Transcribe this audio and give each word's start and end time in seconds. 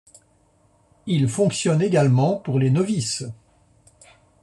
Il 1.05 1.29
fonctionne 1.29 1.83
également 1.83 2.37
pour 2.37 2.57
les 2.57 2.71
novices. 2.71 3.23